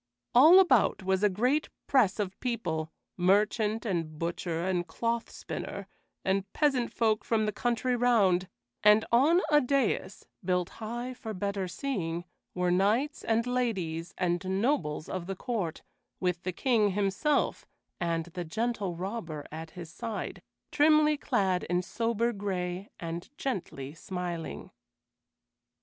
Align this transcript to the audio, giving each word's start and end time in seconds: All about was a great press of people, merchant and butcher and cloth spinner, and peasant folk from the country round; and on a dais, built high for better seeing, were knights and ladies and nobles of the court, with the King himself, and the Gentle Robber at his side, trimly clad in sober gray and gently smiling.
All 0.33 0.59
about 0.59 1.03
was 1.03 1.21
a 1.21 1.29
great 1.29 1.69
press 1.85 2.17
of 2.17 2.39
people, 2.39 2.91
merchant 3.17 3.85
and 3.85 4.17
butcher 4.17 4.65
and 4.65 4.87
cloth 4.87 5.29
spinner, 5.29 5.85
and 6.25 6.51
peasant 6.53 6.91
folk 6.91 7.23
from 7.23 7.45
the 7.45 7.51
country 7.51 7.95
round; 7.95 8.47
and 8.83 9.05
on 9.11 9.41
a 9.51 9.61
dais, 9.61 10.25
built 10.43 10.69
high 10.81 11.13
for 11.13 11.35
better 11.35 11.67
seeing, 11.67 12.25
were 12.55 12.71
knights 12.71 13.23
and 13.23 13.45
ladies 13.45 14.15
and 14.17 14.43
nobles 14.59 15.07
of 15.07 15.27
the 15.27 15.35
court, 15.35 15.83
with 16.19 16.41
the 16.41 16.51
King 16.51 16.93
himself, 16.93 17.67
and 17.99 18.25
the 18.33 18.43
Gentle 18.43 18.95
Robber 18.95 19.45
at 19.51 19.69
his 19.77 19.91
side, 19.93 20.41
trimly 20.71 21.15
clad 21.15 21.63
in 21.65 21.83
sober 21.83 22.33
gray 22.33 22.89
and 22.99 23.29
gently 23.37 23.93
smiling. 23.93 24.71